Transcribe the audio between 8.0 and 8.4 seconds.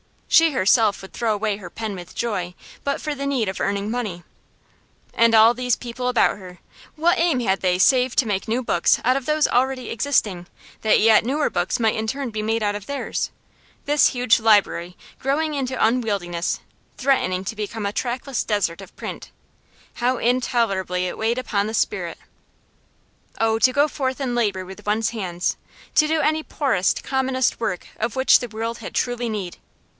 to